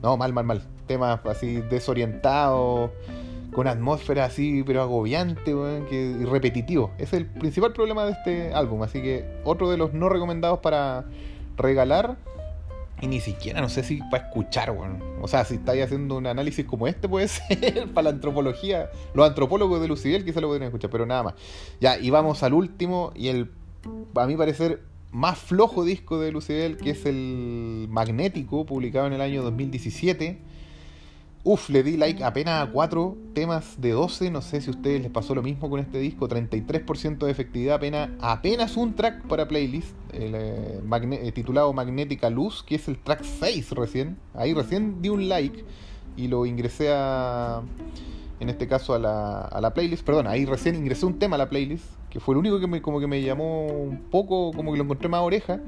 No, 0.00 0.16
mal, 0.16 0.32
mal, 0.32 0.44
mal. 0.44 0.73
Temas 0.86 1.20
así 1.24 1.62
desorientados, 1.62 2.90
con 3.54 3.68
atmósfera 3.68 4.26
así, 4.26 4.62
pero 4.66 4.82
agobiante 4.82 5.54
que, 5.88 6.16
y 6.20 6.24
repetitivo. 6.24 6.90
es 6.98 7.12
el 7.12 7.26
principal 7.26 7.72
problema 7.72 8.04
de 8.04 8.12
este 8.12 8.52
álbum. 8.52 8.82
Así 8.82 9.00
que 9.00 9.24
otro 9.44 9.70
de 9.70 9.76
los 9.76 9.94
no 9.94 10.08
recomendados 10.08 10.58
para 10.58 11.06
regalar. 11.56 12.16
Y 13.00 13.08
ni 13.08 13.20
siquiera, 13.20 13.60
no 13.60 13.68
sé 13.68 13.82
si 13.82 14.00
para 14.10 14.28
escuchar, 14.28 14.72
bueno. 14.72 14.98
O 15.20 15.28
sea, 15.28 15.44
si 15.44 15.54
estáis 15.54 15.84
haciendo 15.84 16.16
un 16.16 16.26
análisis 16.26 16.64
como 16.64 16.86
este, 16.86 17.08
puede 17.08 17.28
ser 17.28 17.88
para 17.92 18.04
la 18.04 18.10
antropología. 18.10 18.90
Los 19.14 19.28
antropólogos 19.28 19.80
de 19.80 19.88
Lucibel 19.88 20.24
quizá 20.24 20.40
lo 20.40 20.48
podrían 20.48 20.68
escuchar, 20.68 20.90
pero 20.90 21.04
nada 21.04 21.22
más. 21.24 21.34
Ya, 21.80 21.98
y 21.98 22.10
vamos 22.10 22.42
al 22.42 22.54
último 22.54 23.12
y 23.14 23.28
el, 23.28 23.50
a 24.14 24.26
mi 24.26 24.36
parecer, 24.36 24.82
más 25.10 25.38
flojo 25.38 25.84
disco 25.84 26.20
de 26.20 26.32
Lucibel, 26.32 26.76
que 26.76 26.90
es 26.90 27.04
el 27.04 27.86
Magnético, 27.90 28.64
publicado 28.64 29.06
en 29.06 29.12
el 29.12 29.20
año 29.20 29.42
2017. 29.42 30.53
Uf, 31.46 31.68
le 31.68 31.82
di 31.82 31.98
like 31.98 32.24
apenas 32.24 32.66
a 32.66 32.72
4 32.72 33.18
temas 33.34 33.78
de 33.78 33.90
12. 33.90 34.30
No 34.30 34.40
sé 34.40 34.62
si 34.62 34.70
a 34.70 34.70
ustedes 34.70 35.02
les 35.02 35.10
pasó 35.10 35.34
lo 35.34 35.42
mismo 35.42 35.68
con 35.68 35.78
este 35.78 35.98
disco. 35.98 36.26
33% 36.26 37.18
de 37.18 37.30
efectividad, 37.30 37.76
apenas, 37.76 38.08
apenas 38.20 38.78
un 38.78 38.94
track 38.94 39.26
para 39.26 39.46
playlist. 39.46 39.94
Eh, 40.14 40.80
eh, 40.82 41.32
titulado 41.32 41.70
Magnética 41.74 42.30
Luz, 42.30 42.62
que 42.62 42.76
es 42.76 42.88
el 42.88 42.96
track 42.96 43.24
6 43.24 43.72
recién. 43.72 44.16
Ahí 44.32 44.54
recién 44.54 45.02
di 45.02 45.10
un 45.10 45.28
like 45.28 45.64
y 46.16 46.28
lo 46.28 46.46
ingresé 46.46 46.90
a. 46.94 47.60
En 48.40 48.48
este 48.48 48.66
caso 48.66 48.94
a 48.94 48.98
la, 48.98 49.42
a 49.42 49.60
la 49.60 49.74
playlist. 49.74 50.02
Perdón, 50.02 50.26
ahí 50.28 50.46
recién 50.46 50.74
ingresé 50.76 51.04
un 51.04 51.18
tema 51.18 51.36
a 51.36 51.38
la 51.38 51.50
playlist 51.50 51.84
que 52.08 52.20
fue 52.20 52.34
el 52.34 52.38
único 52.38 52.58
que 52.58 52.68
me, 52.68 52.80
como 52.80 53.00
que 53.00 53.06
me 53.06 53.20
llamó 53.20 53.66
un 53.66 54.04
poco, 54.10 54.52
como 54.52 54.72
que 54.72 54.78
lo 54.78 54.84
encontré 54.84 55.08
más 55.08 55.20
oreja. 55.20 55.60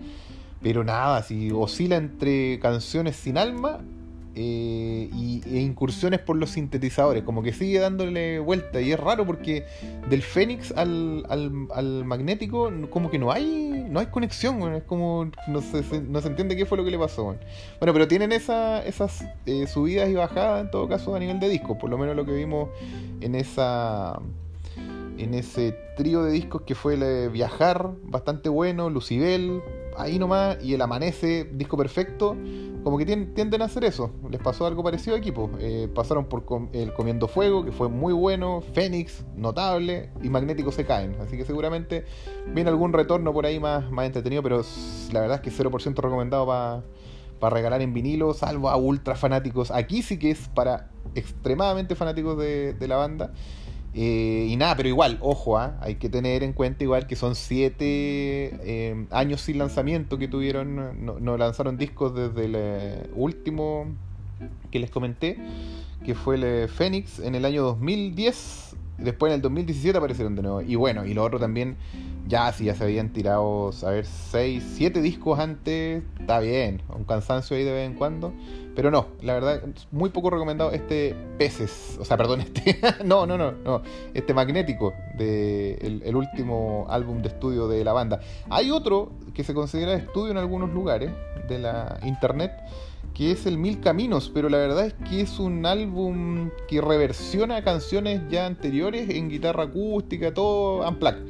Pero 0.62 0.85
nada, 0.85 1.23
si 1.23 1.50
oscila 1.50 1.97
entre 1.97 2.59
canciones 2.61 3.16
sin 3.16 3.37
alma 3.37 3.80
eh, 4.38 5.09
y, 5.14 5.43
e 5.47 5.61
incursiones 5.61 6.21
por 6.21 6.37
los 6.37 6.50
sintetizadores, 6.50 7.23
como 7.23 7.43
que 7.43 7.55
sigue 7.55 7.78
dándole 7.78 8.38
vuelta. 8.38 8.83
Y 8.83 8.93
es 8.93 9.00
raro 9.00 9.25
porque 9.25 9.64
del 10.11 10.21
Fénix 10.21 10.73
al, 10.73 11.25
al, 11.31 12.05
magnético, 12.05 12.71
como 12.90 13.11
que 13.11 13.19
no 13.19 13.33
hay 13.33 13.87
no 13.88 13.99
hay 13.99 14.07
conexión, 14.07 14.75
es 14.75 14.83
como 14.83 15.31
no 15.49 15.62
se, 15.62 15.83
no 16.02 16.21
se 16.21 16.28
entiende 16.28 16.55
qué 16.55 16.66
fue 16.66 16.76
lo 16.76 16.85
que 16.85 16.90
le 16.90 16.99
pasó. 16.99 17.25
Bueno, 17.81 17.93
pero 17.95 18.07
tienen 18.07 18.31
esa, 18.33 18.85
esas 18.85 19.25
eh, 19.47 19.66
subidas 19.66 20.11
y 20.11 20.14
bajadas 20.14 20.61
en 20.61 20.71
todo 20.71 20.87
caso 20.87 21.14
a 21.14 21.19
nivel 21.19 21.40
de 21.40 21.49
disco, 21.49 21.78
por 21.78 21.88
lo 21.88 21.97
menos 21.97 22.14
lo 22.14 22.26
que 22.26 22.33
vimos 22.33 22.69
en 23.23 23.35
esa 23.37 24.21
en 25.18 25.35
ese 25.35 25.76
trío 25.96 26.23
de 26.23 26.32
discos 26.32 26.62
que 26.62 26.75
fue 26.75 26.94
el 26.94 27.30
Viajar, 27.30 27.92
bastante 28.02 28.49
bueno, 28.49 28.90
Lucibel, 28.90 29.62
ahí 29.96 30.18
nomás, 30.18 30.58
y 30.62 30.75
el 30.75 30.82
Amanece, 30.82 31.44
disco 31.52 31.76
perfecto, 31.76 32.37
como 32.87 32.99
que 32.99 33.04
tienden, 33.04 33.62
a 33.62 33.64
hacer 33.64 33.85
eso. 33.85 34.12
Les 34.30 34.40
pasó 34.40 34.64
algo 34.64 34.85
parecido 34.85 35.16
a 35.16 35.18
equipo. 35.18 35.50
Eh, 35.58 35.88
pasaron 35.92 36.26
por 36.26 36.44
el 36.73 36.92
Comiendo 36.92 37.26
Fuego, 37.26 37.64
que 37.64 37.73
fue 37.73 37.88
muy 37.88 38.12
bueno, 38.12 38.61
Fénix, 38.75 39.25
notable, 39.35 40.11
y 40.23 40.28
Magnético 40.28 40.70
se 40.70 40.85
caen. 40.85 41.16
Así 41.20 41.37
que 41.37 41.44
seguramente 41.44 42.04
viene 42.54 42.70
algún 42.70 42.92
retorno 42.92 43.32
por 43.32 43.44
ahí 43.44 43.58
más, 43.58 43.90
más 43.90 44.06
entretenido, 44.06 44.42
pero 44.42 44.62
la 45.12 45.20
verdad 45.20 45.42
es 45.44 45.56
que 45.56 45.64
0% 45.64 45.96
recomendado 45.96 46.46
para 46.46 47.54
regalar 47.54 47.82
en 47.82 47.92
vinilo, 47.92 48.35
salvo 48.35 48.70
a 48.70 48.76
ultra 48.76 49.16
fanáticos. 49.16 49.73
Aquí 49.73 50.02
sí 50.02 50.18
que 50.18 50.30
es 50.30 50.49
para 50.54 50.90
extremadamente 51.16 51.96
fanáticos 51.96 52.38
de, 52.38 52.75
de 52.75 52.88
la 52.88 52.96
banda. 52.96 53.32
Eh, 53.99 54.49
y 54.50 54.57
nada, 54.57 54.76
pero 54.76 54.91
igual, 54.91 55.17
ojo, 55.23 55.57
¿ah? 55.57 55.79
hay 55.81 55.95
que 55.95 56.11
tener 56.11 56.43
en 56.43 56.53
cuenta 56.53 56.85
igual 56.85 57.07
que 57.07 57.17
son 57.17 57.35
siete 57.35 57.87
eh, 57.87 59.07
años 59.11 59.41
sin 59.41 59.57
lanzamiento 59.57 60.19
que 60.19 60.29
tuvieron, 60.29 61.07
no, 61.25 61.37
lanzaron 61.38 61.79
discos 61.79 62.15
desde 62.15 62.45
el 62.45 63.11
último 63.15 63.87
que 64.71 64.81
les 64.81 64.91
comenté, 64.91 65.38
que 66.05 66.15
fue 66.15 66.35
el 66.35 66.69
Phoenix 66.69 67.21
en 67.21 67.35
el 67.37 67.47
año 67.47 67.62
2010 67.62 68.76
Después 68.99 69.31
en 69.31 69.37
el 69.37 69.43
2017 69.43 69.99
aparecieron 69.99 70.35
de 70.35 70.43
nuevo. 70.43 70.62
Y 70.62 70.75
bueno, 70.75 71.05
y 71.05 71.15
lo 71.15 71.23
otro 71.23 71.38
también, 71.38 71.76
ya 72.26 72.53
si 72.53 72.65
ya 72.65 72.75
se 72.75 72.85
habían 72.85 73.11
tirado, 73.11 73.71
a 73.85 73.91
ver, 73.91 74.07
6, 74.07 74.65
7 74.76 75.03
discos 75.03 75.38
antes, 75.38 76.03
está 76.19 76.41
bien, 76.41 76.83
un 76.95 77.05
cansancio 77.05 77.57
ahí 77.57 77.65
de 77.65 77.73
vez 77.73 77.87
en 77.87 77.95
cuando. 77.95 78.33
Pero 78.76 78.91
no, 78.91 79.07
la 79.23 79.33
verdad, 79.33 79.62
muy 79.91 80.11
poco 80.11 80.29
recomendado 80.29 80.71
este 80.71 81.17
Peces, 81.38 81.97
o 81.99 82.05
sea, 82.05 82.19
perdón, 82.19 82.41
este, 82.43 82.79
no, 83.05 83.26
no, 83.26 83.38
no, 83.38 83.53
no, 83.53 83.83
este 84.12 84.35
Magnético, 84.35 84.93
de 85.17 85.75
el, 86.05 86.15
último 86.15 86.87
álbum 86.91 87.23
de 87.23 87.29
estudio 87.29 87.69
de 87.69 87.83
la 87.85 87.95
banda. 87.95 88.21
Hay 88.50 88.71
otro 88.71 89.12
que 89.35 89.45
se 89.45 89.55
considera 89.55 89.95
estudio 89.95 90.31
en 90.31 90.37
algunos 90.37 90.71
lugares 90.71 91.11
de 91.49 91.59
la 91.59 91.99
internet, 92.05 92.53
que 93.16 93.30
es 93.30 93.46
el 93.46 93.56
Mil 93.56 93.80
Caminos, 93.80 94.30
pero 94.32 94.50
la 94.50 94.58
verdad 94.58 94.87
es 94.87 94.92
que 95.08 95.23
es 95.23 95.38
un 95.38 95.64
álbum 95.64 96.50
que 96.68 96.82
reversiona 96.82 97.64
canciones 97.64 98.20
ya 98.28 98.44
anteriores 98.44 99.08
en 99.08 99.30
guitarra 99.30 99.64
acústica, 99.64 100.35
todo 100.35 100.87
unplugged. 100.87 101.25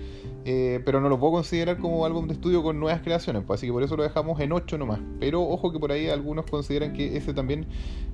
Eh, 0.49 0.81
pero 0.85 1.00
no 1.00 1.09
lo 1.09 1.19
puedo 1.19 1.33
considerar 1.33 1.78
como 1.78 2.07
álbum 2.07 2.28
de 2.28 2.35
estudio 2.35 2.62
con 2.62 2.78
nuevas 2.78 3.02
creaciones, 3.02 3.43
pues, 3.45 3.59
así 3.59 3.66
que 3.66 3.73
por 3.73 3.83
eso 3.83 3.97
lo 3.97 4.02
dejamos 4.02 4.40
en 4.40 4.52
8 4.52 4.78
nomás. 4.78 5.00
Pero 5.21 5.43
ojo 5.43 5.73
que 5.73 5.78
por 5.78 5.93
ahí 5.93 6.09
algunos 6.09 6.47
consideran 6.47 6.93
que 6.93 7.16
ese 7.16 7.35
también 7.35 7.66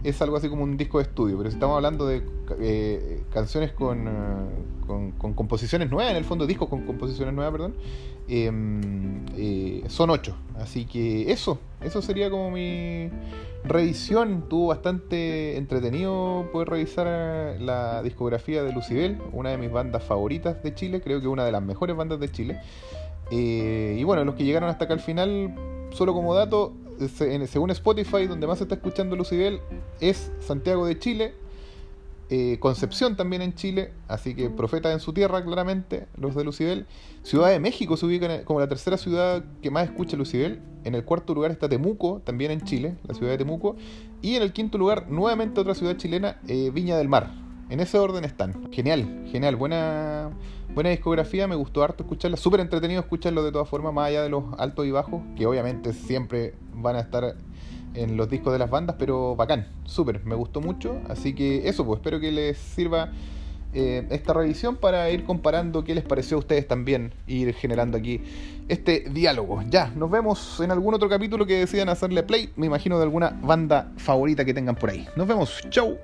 es 0.04 0.20
algo 0.20 0.36
así 0.36 0.48
como 0.48 0.64
un 0.64 0.76
disco 0.76 0.98
de 0.98 1.04
estudio, 1.04 1.38
pero 1.38 1.50
si 1.50 1.56
estamos 1.56 1.76
hablando 1.76 2.06
de 2.06 2.22
eh, 2.58 3.22
canciones 3.32 3.72
con, 3.72 4.08
eh, 4.08 4.10
con, 5.18 5.34
composiciones 5.34 5.90
nuevas, 5.90 6.10
en 6.10 6.16
el 6.16 6.24
fondo 6.24 6.46
discos 6.46 6.68
con 6.68 6.86
composiciones 6.86 7.34
nuevas, 7.34 7.52
perdón, 7.52 7.74
em, 8.28 9.24
son 9.88 10.10
8. 10.10 10.34
Así 10.56 10.84
que 10.84 11.32
eso, 11.32 11.58
eso 11.80 12.02
sería 12.02 12.30
como 12.30 12.50
mi 12.50 13.10
revisión. 13.64 14.48
Tuvo 14.48 14.68
bastante 14.68 15.56
entretenido 15.56 16.48
poder 16.52 16.68
revisar 16.68 17.60
la 17.60 18.02
discografía 18.02 18.62
de 18.62 18.72
Lucibel, 18.72 19.18
una 19.32 19.50
de 19.50 19.58
mis 19.58 19.70
bandas 19.70 20.04
favoritas 20.04 20.62
de 20.62 20.74
Chile, 20.74 21.00
creo 21.00 21.20
que 21.20 21.28
una 21.28 21.44
de 21.44 21.52
las 21.52 21.62
mejores 21.62 21.96
bandas 21.96 22.20
de 22.20 22.30
Chile. 22.30 22.60
Eh, 23.30 23.96
y 23.98 24.04
bueno, 24.04 24.24
los 24.24 24.34
que 24.34 24.44
llegaron 24.44 24.68
hasta 24.68 24.84
acá 24.84 24.94
al 24.94 25.00
final, 25.00 25.54
solo 25.90 26.12
como 26.12 26.34
dato, 26.34 26.74
según 27.08 27.70
Spotify, 27.70 28.26
donde 28.26 28.46
más 28.46 28.58
se 28.58 28.64
está 28.64 28.74
escuchando 28.76 29.16
Lucibel, 29.16 29.60
es 30.00 30.32
Santiago 30.40 30.86
de 30.86 30.98
Chile, 30.98 31.34
eh, 32.34 32.58
Concepción 32.60 33.14
también 33.14 33.42
en 33.42 33.54
Chile, 33.54 33.92
así 34.08 34.34
que 34.34 34.48
profeta 34.48 34.90
en 34.90 35.00
su 35.00 35.12
tierra, 35.12 35.44
claramente, 35.44 36.06
los 36.16 36.34
de 36.34 36.44
Lucibel. 36.44 36.86
Ciudad 37.22 37.50
de 37.50 37.60
México 37.60 37.98
se 37.98 38.06
ubica 38.06 38.42
como 38.44 38.58
la 38.58 38.68
tercera 38.68 38.96
ciudad 38.96 39.44
que 39.60 39.70
más 39.70 39.84
escucha 39.84 40.16
Lucibel. 40.16 40.62
En 40.84 40.94
el 40.94 41.04
cuarto 41.04 41.34
lugar 41.34 41.50
está 41.50 41.68
Temuco, 41.68 42.22
también 42.24 42.50
en 42.50 42.62
Chile, 42.62 42.96
la 43.06 43.12
ciudad 43.12 43.32
de 43.32 43.36
Temuco. 43.36 43.76
Y 44.22 44.36
en 44.36 44.42
el 44.42 44.54
quinto 44.54 44.78
lugar, 44.78 45.10
nuevamente 45.10 45.60
otra 45.60 45.74
ciudad 45.74 45.98
chilena, 45.98 46.40
eh, 46.48 46.70
Viña 46.72 46.96
del 46.96 47.10
Mar. 47.10 47.34
En 47.68 47.80
ese 47.80 47.98
orden 47.98 48.24
están. 48.24 48.72
Genial, 48.72 49.26
genial, 49.30 49.56
buena, 49.56 50.30
buena 50.72 50.88
discografía, 50.88 51.46
me 51.46 51.54
gustó 51.54 51.82
harto 51.82 52.04
escucharla. 52.04 52.38
Súper 52.38 52.60
entretenido 52.60 53.02
escucharlo 53.02 53.44
de 53.44 53.52
todas 53.52 53.68
formas, 53.68 53.92
más 53.92 54.08
allá 54.08 54.22
de 54.22 54.30
los 54.30 54.44
altos 54.56 54.86
y 54.86 54.90
bajos, 54.90 55.20
que 55.36 55.44
obviamente 55.44 55.92
siempre 55.92 56.54
van 56.72 56.96
a 56.96 57.00
estar 57.00 57.36
en 57.94 58.16
los 58.16 58.28
discos 58.28 58.52
de 58.52 58.58
las 58.58 58.70
bandas, 58.70 58.96
pero 58.98 59.36
bacán, 59.36 59.66
súper, 59.84 60.24
me 60.24 60.34
gustó 60.34 60.60
mucho. 60.60 61.00
Así 61.08 61.34
que 61.34 61.68
eso, 61.68 61.84
pues 61.84 61.98
espero 61.98 62.20
que 62.20 62.32
les 62.32 62.58
sirva 62.58 63.10
eh, 63.74 64.06
esta 64.10 64.34
revisión 64.34 64.76
para 64.76 65.08
ir 65.10 65.24
comparando 65.24 65.82
qué 65.82 65.94
les 65.94 66.04
pareció 66.04 66.36
a 66.36 66.40
ustedes 66.40 66.68
también, 66.68 67.12
ir 67.26 67.54
generando 67.54 67.96
aquí 67.96 68.20
este 68.68 69.06
diálogo. 69.10 69.62
Ya, 69.70 69.90
nos 69.96 70.10
vemos 70.10 70.60
en 70.60 70.70
algún 70.70 70.94
otro 70.94 71.08
capítulo 71.08 71.46
que 71.46 71.58
decidan 71.58 71.88
hacerle 71.88 72.22
play, 72.22 72.50
me 72.56 72.66
imagino 72.66 72.98
de 72.98 73.04
alguna 73.04 73.30
banda 73.42 73.92
favorita 73.96 74.44
que 74.44 74.52
tengan 74.52 74.74
por 74.74 74.90
ahí. 74.90 75.06
Nos 75.16 75.26
vemos, 75.26 75.60
chau. 75.70 75.98